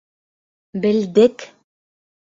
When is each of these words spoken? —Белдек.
—Белдек. 0.85 1.47